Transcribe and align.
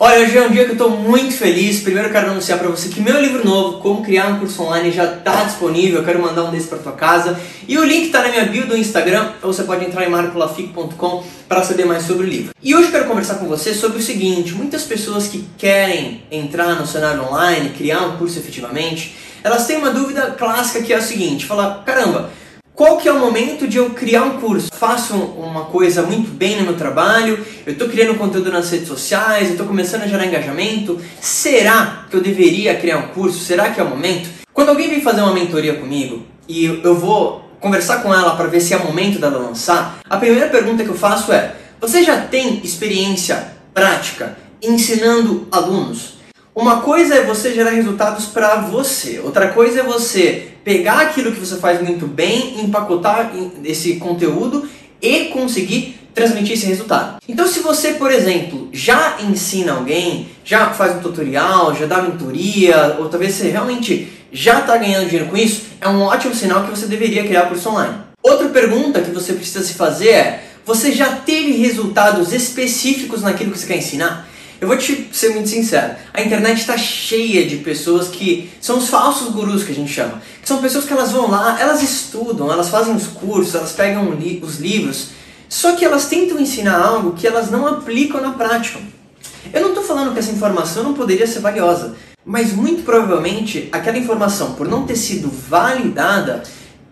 Olha, 0.00 0.20
hoje 0.20 0.38
é 0.38 0.46
um 0.46 0.50
dia 0.50 0.64
que 0.64 0.70
eu 0.70 0.74
estou 0.74 0.90
muito 0.90 1.34
feliz. 1.34 1.80
Primeiro 1.80 2.08
quero 2.10 2.30
anunciar 2.30 2.56
para 2.56 2.68
você 2.68 2.88
que 2.88 3.00
meu 3.00 3.20
livro 3.20 3.44
novo, 3.44 3.80
Como 3.80 4.04
Criar 4.04 4.28
um 4.28 4.38
Curso 4.38 4.62
Online, 4.62 4.92
já 4.92 5.12
está 5.12 5.42
disponível. 5.42 5.98
Eu 5.98 6.04
quero 6.04 6.22
mandar 6.22 6.44
um 6.44 6.52
desses 6.52 6.68
para 6.68 6.78
tua 6.78 6.92
casa. 6.92 7.36
E 7.66 7.76
o 7.76 7.84
link 7.84 8.06
está 8.06 8.22
na 8.22 8.28
minha 8.28 8.44
bio 8.44 8.64
do 8.64 8.76
Instagram, 8.76 9.32
ou 9.42 9.52
você 9.52 9.64
pode 9.64 9.84
entrar 9.84 10.06
em 10.06 10.08
marcolafic.com 10.08 11.24
para 11.48 11.64
saber 11.64 11.84
mais 11.84 12.04
sobre 12.04 12.24
o 12.24 12.30
livro. 12.30 12.54
E 12.62 12.76
hoje 12.76 12.92
quero 12.92 13.06
conversar 13.06 13.40
com 13.40 13.46
você 13.46 13.74
sobre 13.74 13.98
o 13.98 14.02
seguinte: 14.02 14.52
muitas 14.52 14.84
pessoas 14.84 15.26
que 15.26 15.44
querem 15.58 16.22
entrar 16.30 16.76
no 16.76 16.86
cenário 16.86 17.24
online, 17.24 17.70
criar 17.70 18.02
um 18.02 18.18
curso 18.18 18.38
efetivamente, 18.38 19.16
elas 19.42 19.66
têm 19.66 19.78
uma 19.78 19.90
dúvida 19.90 20.36
clássica 20.38 20.80
que 20.80 20.92
é 20.92 20.96
a 20.96 21.02
seguinte: 21.02 21.44
falar, 21.44 21.82
caramba, 21.84 22.30
qual 22.78 22.96
que 22.96 23.08
é 23.08 23.12
o 23.12 23.18
momento 23.18 23.66
de 23.66 23.76
eu 23.76 23.90
criar 23.90 24.22
um 24.22 24.38
curso? 24.38 24.68
Faço 24.72 25.16
uma 25.16 25.64
coisa 25.64 26.02
muito 26.02 26.30
bem 26.30 26.58
no 26.58 26.62
meu 26.62 26.76
trabalho, 26.76 27.44
eu 27.66 27.72
estou 27.72 27.88
criando 27.88 28.16
conteúdo 28.16 28.52
nas 28.52 28.70
redes 28.70 28.86
sociais, 28.86 29.46
eu 29.46 29.50
estou 29.50 29.66
começando 29.66 30.02
a 30.02 30.06
gerar 30.06 30.24
engajamento. 30.24 31.00
Será 31.20 32.06
que 32.08 32.14
eu 32.14 32.20
deveria 32.20 32.76
criar 32.76 32.98
um 32.98 33.08
curso? 33.08 33.40
Será 33.40 33.70
que 33.70 33.80
é 33.80 33.82
o 33.82 33.88
momento? 33.88 34.28
Quando 34.52 34.68
alguém 34.68 34.88
vem 34.88 35.00
fazer 35.00 35.22
uma 35.22 35.34
mentoria 35.34 35.74
comigo 35.74 36.24
e 36.48 36.66
eu 36.66 36.94
vou 36.94 37.50
conversar 37.58 38.00
com 38.00 38.14
ela 38.14 38.36
para 38.36 38.46
ver 38.46 38.60
se 38.60 38.72
é 38.72 38.76
o 38.76 38.86
momento 38.86 39.18
dela 39.18 39.38
lançar, 39.38 39.98
a 40.08 40.16
primeira 40.16 40.48
pergunta 40.48 40.84
que 40.84 40.90
eu 40.90 40.96
faço 40.96 41.32
é: 41.32 41.56
você 41.80 42.04
já 42.04 42.20
tem 42.20 42.60
experiência 42.62 43.54
prática 43.74 44.38
ensinando 44.62 45.48
alunos? 45.50 46.16
Uma 46.54 46.80
coisa 46.80 47.16
é 47.16 47.24
você 47.24 47.52
gerar 47.52 47.70
resultados 47.70 48.26
para 48.26 48.56
você, 48.56 49.18
outra 49.18 49.48
coisa 49.48 49.80
é 49.80 49.82
você 49.82 50.48
pegar 50.68 51.00
aquilo 51.00 51.32
que 51.32 51.40
você 51.40 51.56
faz 51.56 51.80
muito 51.80 52.06
bem, 52.06 52.60
empacotar 52.60 53.32
esse 53.64 53.94
conteúdo 53.94 54.68
e 55.00 55.30
conseguir 55.32 55.98
transmitir 56.14 56.52
esse 56.52 56.66
resultado. 56.66 57.22
Então, 57.26 57.48
se 57.48 57.60
você, 57.60 57.92
por 57.92 58.10
exemplo, 58.10 58.68
já 58.70 59.16
ensina 59.18 59.72
alguém, 59.72 60.28
já 60.44 60.68
faz 60.68 60.94
um 60.94 61.00
tutorial, 61.00 61.74
já 61.74 61.86
dá 61.86 62.02
mentoria, 62.02 62.96
ou 62.98 63.08
talvez 63.08 63.32
você 63.32 63.48
realmente 63.48 64.12
já 64.30 64.60
está 64.60 64.76
ganhando 64.76 65.08
dinheiro 65.08 65.30
com 65.30 65.38
isso, 65.38 65.62
é 65.80 65.88
um 65.88 66.02
ótimo 66.02 66.34
sinal 66.34 66.64
que 66.64 66.70
você 66.70 66.84
deveria 66.84 67.24
criar 67.24 67.46
curso 67.46 67.70
online. 67.70 67.94
Outra 68.22 68.50
pergunta 68.50 69.00
que 69.00 69.10
você 69.10 69.32
precisa 69.32 69.64
se 69.64 69.72
fazer 69.72 70.10
é: 70.10 70.44
você 70.66 70.92
já 70.92 71.12
teve 71.16 71.52
resultados 71.52 72.30
específicos 72.34 73.22
naquilo 73.22 73.52
que 73.52 73.58
você 73.58 73.66
quer 73.66 73.78
ensinar? 73.78 74.28
Eu 74.60 74.66
vou 74.66 74.76
te 74.76 75.08
ser 75.12 75.28
muito 75.30 75.48
sincero, 75.48 75.94
a 76.12 76.20
internet 76.20 76.58
está 76.58 76.76
cheia 76.76 77.46
de 77.46 77.58
pessoas 77.58 78.08
que 78.08 78.50
são 78.60 78.78
os 78.78 78.88
falsos 78.88 79.28
gurus 79.32 79.62
que 79.62 79.70
a 79.70 79.74
gente 79.74 79.92
chama. 79.92 80.20
Que 80.42 80.48
são 80.48 80.58
pessoas 80.58 80.84
que 80.84 80.92
elas 80.92 81.12
vão 81.12 81.30
lá, 81.30 81.60
elas 81.60 81.80
estudam, 81.80 82.50
elas 82.50 82.68
fazem 82.68 82.94
os 82.94 83.06
cursos, 83.06 83.54
elas 83.54 83.70
pegam 83.70 84.10
li 84.10 84.42
os 84.42 84.58
livros, 84.58 85.10
só 85.48 85.76
que 85.76 85.84
elas 85.84 86.06
tentam 86.06 86.40
ensinar 86.40 86.76
algo 86.76 87.12
que 87.12 87.26
elas 87.26 87.50
não 87.52 87.68
aplicam 87.68 88.20
na 88.20 88.32
prática. 88.32 88.80
Eu 89.52 89.62
não 89.62 89.68
estou 89.68 89.84
falando 89.84 90.12
que 90.12 90.18
essa 90.18 90.32
informação 90.32 90.82
não 90.82 90.94
poderia 90.94 91.26
ser 91.26 91.38
valiosa, 91.38 91.94
mas 92.24 92.52
muito 92.52 92.82
provavelmente 92.82 93.68
aquela 93.70 93.96
informação, 93.96 94.54
por 94.54 94.66
não 94.66 94.84
ter 94.84 94.96
sido 94.96 95.30
validada, 95.30 96.42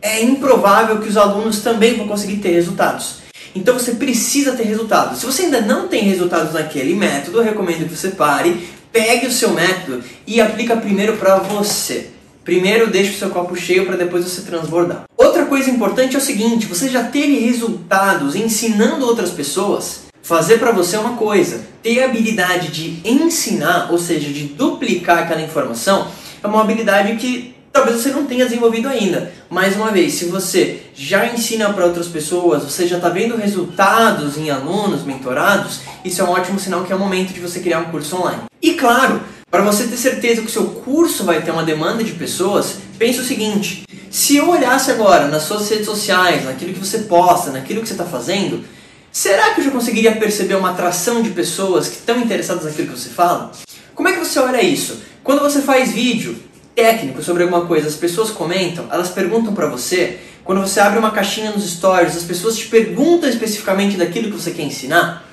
é 0.01 0.23
improvável 0.23 1.01
que 1.01 1.09
os 1.09 1.17
alunos 1.17 1.63
também 1.63 1.97
vão 1.97 2.07
conseguir 2.07 2.37
ter 2.37 2.51
resultados. 2.51 3.26
Então 3.57 3.79
você 3.79 3.93
precisa 3.93 4.53
ter 4.53 4.65
resultados. 4.65 5.21
Se 5.21 5.27
você 5.27 5.45
ainda 5.45 5.63
não 5.63 5.89
tem 5.89 6.03
resultados 6.03 6.53
naquele 6.53 6.95
método, 6.95 7.39
eu 7.39 7.43
recomendo 7.43 7.89
que 7.89 7.97
você 7.97 8.11
pare, 8.11 8.69
pegue 8.93 9.27
o 9.27 9.33
seu 9.33 9.51
método 9.51 10.05
e 10.27 10.41
aplica 10.41 10.77
primeiro 10.77 11.17
para 11.17 11.39
você. 11.39 12.11
Primeiro 12.45 12.91
deixe 12.91 13.13
o 13.13 13.19
seu 13.19 13.31
copo 13.31 13.57
cheio 13.57 13.87
para 13.87 13.97
depois 13.97 14.25
você 14.25 14.43
transbordar. 14.43 15.05
Outra 15.17 15.47
coisa 15.47 15.71
importante 15.71 16.15
é 16.15 16.19
o 16.19 16.23
seguinte, 16.23 16.67
você 16.67 16.89
já 16.89 17.05
teve 17.05 17.39
resultados 17.39 18.37
ensinando 18.37 19.07
outras 19.07 19.31
pessoas? 19.31 20.03
Fazer 20.23 20.59
para 20.59 20.71
você 20.71 20.97
é 20.97 20.99
uma 20.99 21.17
coisa, 21.17 21.63
ter 21.83 22.03
a 22.03 22.05
habilidade 22.05 22.69
de 22.69 23.09
ensinar, 23.09 23.89
ou 23.91 23.99
seja, 23.99 24.29
de 24.29 24.45
duplicar 24.45 25.21
aquela 25.21 25.41
informação, 25.41 26.09
é 26.43 26.47
uma 26.47 26.61
habilidade 26.61 27.17
que 27.17 27.56
talvez 27.77 28.01
você 28.01 28.11
não 28.11 28.25
tenha 28.25 28.47
desenvolvido 28.47 28.89
ainda. 28.89 29.31
Mais 29.51 29.77
uma 29.77 29.91
vez, 29.91 30.15
se 30.15 30.25
você 30.27 30.81
já 30.95 31.27
ensina 31.27 31.71
para 31.73 31.85
outras 31.85 32.09
pessoas, 32.09 32.63
você 32.63 32.87
já 32.87 32.97
está 32.97 33.11
vendo 33.11 33.37
resultados 33.37 34.39
em 34.39 34.51
alunos 34.51 35.05
mentorados, 35.05 35.81
isso 36.03 36.23
é 36.23 36.25
um 36.25 36.31
ótimo 36.31 36.59
sinal 36.59 36.85
que 36.85 36.93
é 36.93 36.97
o 36.97 36.99
momento 36.99 37.35
de 37.35 37.41
você 37.41 37.61
criar 37.61 37.81
um 37.81 37.91
curso 37.91 38.17
online. 38.17 38.45
E 38.63 38.73
claro, 38.75 39.21
para 39.51 39.63
você 39.63 39.85
ter 39.85 39.99
certeza 39.99 40.41
que 40.41 40.47
o 40.47 40.51
seu 40.51 40.65
curso 40.65 41.25
vai 41.25 41.43
ter 41.43 41.51
uma 41.51 41.65
demanda 41.65 42.03
de 42.03 42.13
pessoas, 42.13 42.77
pense 42.99 43.21
o 43.21 43.25
seguinte: 43.25 43.85
se 44.11 44.37
eu 44.37 44.49
olhasse 44.49 44.91
agora 44.91 45.29
nas 45.29 45.43
suas 45.43 45.69
redes 45.69 45.85
sociais, 45.85 46.47
naquilo 46.47 46.73
que 46.73 46.81
você 46.81 47.01
posta, 47.01 47.51
naquilo 47.51 47.83
que 47.83 47.89
você 47.89 47.95
está 47.95 48.07
fazendo, 48.07 48.65
será 49.13 49.51
que 49.51 49.61
eu 49.61 49.65
já 49.67 49.71
conseguiria 49.71 50.17
perceber 50.17 50.55
uma 50.55 50.71
atração 50.71 51.23
de 51.23 51.29
pessoas 51.31 51.89
que 51.89 51.97
estão 51.97 52.19
interessadas 52.19 52.65
naquilo 52.65 52.89
que 52.89 52.99
você 52.99 53.11
fala? 53.11 53.53
Como 53.95 54.09
é 54.09 54.13
que 54.13 54.25
você 54.25 54.39
olha 54.39 54.63
isso? 54.63 55.03
Quando 55.23 55.43
você 55.43 55.61
faz 55.61 55.93
vídeo, 55.93 56.37
técnico 56.77 57.23
sobre 57.23 57.43
alguma 57.43 57.65
coisa, 57.65 57.89
as 57.89 57.95
pessoas 57.95 58.31
comentam, 58.31 58.87
elas 58.93 59.09
perguntam 59.09 59.55
para 59.55 59.67
você, 59.67 60.19
quando 60.45 60.61
você 60.61 60.79
abre 60.79 60.99
uma 60.99 61.11
caixinha 61.11 61.51
nos 61.51 61.69
stories, 61.69 62.15
as 62.15 62.23
pessoas 62.23 62.57
te 62.57 62.67
perguntam 62.67 63.29
especificamente 63.29 63.97
daquilo 63.97 64.31
que 64.31 64.41
você 64.41 64.51
quer 64.51 64.63
ensinar. 64.63 65.27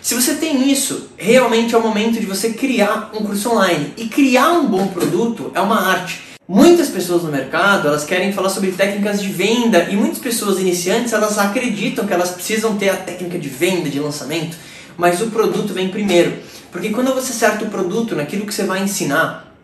Se 0.00 0.14
você 0.14 0.36
tem 0.36 0.70
isso, 0.70 1.08
realmente 1.16 1.74
é 1.74 1.78
o 1.78 1.82
momento 1.82 2.20
de 2.20 2.24
você 2.24 2.50
criar 2.50 3.10
um 3.12 3.24
curso 3.24 3.50
online. 3.50 3.92
E 3.96 4.06
criar 4.06 4.52
um 4.52 4.68
bom 4.68 4.86
produto 4.86 5.50
é 5.52 5.60
uma 5.60 5.90
arte. 5.90 6.20
Muitas 6.48 6.88
pessoas 6.88 7.24
no 7.24 7.32
mercado, 7.32 7.88
elas 7.88 8.04
querem 8.04 8.32
falar 8.32 8.50
sobre 8.50 8.70
técnicas 8.70 9.20
de 9.20 9.28
venda 9.28 9.88
e 9.90 9.96
muitas 9.96 10.20
pessoas 10.20 10.60
iniciantes, 10.60 11.12
elas 11.12 11.36
acreditam 11.38 12.06
que 12.06 12.12
elas 12.12 12.30
precisam 12.30 12.76
ter 12.76 12.90
a 12.90 12.96
técnica 12.96 13.36
de 13.36 13.48
venda, 13.48 13.90
de 13.90 13.98
lançamento, 13.98 14.56
mas 14.96 15.20
o 15.20 15.26
produto 15.26 15.74
vem 15.74 15.88
primeiro. 15.88 16.34
Porque 16.70 16.90
quando 16.90 17.12
você 17.12 17.32
acerta 17.32 17.64
o 17.64 17.68
produto 17.68 18.14
naquilo 18.14 18.46
que 18.46 18.54
você 18.54 18.62
vai 18.62 18.80
ensinar, 18.80 19.55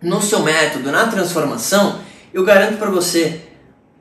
no 0.00 0.22
seu 0.22 0.40
método, 0.40 0.92
na 0.92 1.06
transformação, 1.06 2.00
eu 2.32 2.44
garanto 2.44 2.78
para 2.78 2.90
você, 2.90 3.40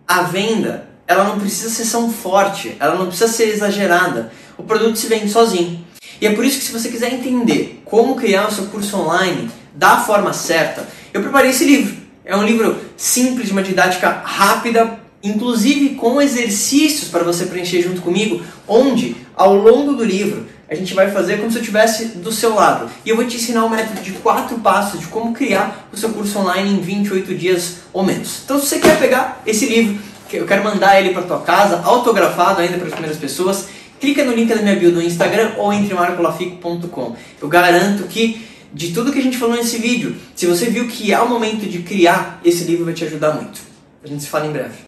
a 0.08 0.24
venda, 0.24 0.88
ela 1.08 1.24
não 1.24 1.40
precisa 1.40 1.70
ser 1.70 1.90
tão 1.90 2.12
forte, 2.12 2.76
ela 2.80 2.96
não 2.96 3.08
precisa 3.08 3.32
ser 3.32 3.50
exagerada. 3.50 4.32
O 4.58 4.64
produto 4.64 4.98
se 4.98 5.08
vende 5.08 5.30
sozinho. 5.30 5.86
E 6.20 6.28
é 6.28 6.34
por 6.34 6.44
isso 6.44 6.60
que 6.60 6.66
se 6.66 6.72
você 6.72 6.90
quiser 6.90 7.14
entender 7.14 7.82
como 7.86 8.16
criar 8.16 8.48
o 8.48 8.52
seu 8.52 8.66
curso 8.66 8.98
online 8.98 9.50
da 9.74 9.98
forma 10.00 10.34
certa, 10.34 10.88
eu 11.14 11.22
preparei 11.22 11.52
esse 11.52 11.66
livro. 11.66 11.96
É 12.26 12.36
um 12.36 12.44
livro 12.44 12.78
simples, 12.98 13.48
de 13.48 13.54
uma 13.54 13.64
didática 13.64 14.10
rápida, 14.24 15.00
inclusive 15.24 15.96
com 15.96 16.22
exercícios 16.22 17.10
para 17.10 17.24
você 17.24 17.46
preencher 17.46 17.82
junto 17.82 18.02
comigo, 18.02 18.42
onde 18.68 19.16
ao 19.36 19.56
longo 19.56 19.94
do 19.94 20.04
livro 20.04 20.46
a 20.70 20.76
gente 20.76 20.94
vai 20.94 21.10
fazer 21.12 21.38
como 21.38 21.50
se 21.50 21.58
eu 21.58 21.62
estivesse 21.62 22.06
do 22.18 22.32
seu 22.32 22.54
lado. 22.54 22.90
E 23.06 23.10
eu 23.10 23.16
vou 23.16 23.26
te 23.26 23.38
ensinar 23.38 23.64
um 23.66 23.70
método 23.70 24.02
de 24.02 24.12
quatro 24.14 24.58
passos 24.60 25.00
de 25.00 25.08
como 25.08 25.34
criar 25.34 25.88
o 25.94 25.98
seu 25.98 26.10
curso 26.10 26.40
online 26.40 26.72
em 26.72 26.82
28 26.82 27.34
dias 27.36 27.78
ou 27.94 28.04
menos. 28.04 28.42
Então, 28.44 28.60
se 28.60 28.68
você 28.68 28.80
quer 28.80 29.00
pegar 29.00 29.42
esse 29.46 29.66
livro, 29.66 29.98
eu 30.32 30.46
quero 30.46 30.64
mandar 30.64 31.00
ele 31.00 31.14
para 31.14 31.24
tua 31.24 31.40
casa, 31.40 31.82
autografado 31.84 32.60
ainda 32.60 32.78
para 32.78 32.88
as 32.88 32.94
primeiras 32.94 33.18
pessoas, 33.18 33.68
clica 34.00 34.26
no 34.26 34.34
link 34.34 34.50
da 34.50 34.62
minha 34.62 34.76
bio 34.76 34.92
do 34.92 35.02
Instagram 35.02 35.54
ou 35.58 35.72
entre 35.72 35.94
marcolafico.com. 35.94 37.16
Eu 37.42 37.48
garanto 37.48 38.04
que 38.04 38.46
de 38.74 38.92
tudo 38.92 39.14
que 39.14 39.20
a 39.20 39.24
gente 39.24 39.38
falou 39.38 39.56
nesse 39.56 39.78
vídeo, 39.78 40.18
se 40.36 40.46
você 40.46 40.66
viu 40.66 40.88
que 40.88 41.14
é 41.14 41.20
o 41.20 41.30
momento 41.30 41.66
de 41.66 41.80
criar, 41.80 42.42
esse 42.44 42.66
livro 42.66 42.84
vai 42.84 42.94
te 42.94 43.06
ajudar 43.06 43.34
muito. 43.34 43.62
A 44.04 44.08
gente 44.08 44.24
se 44.24 44.30
fala 44.30 44.46
em 44.46 44.52
breve. 44.52 44.80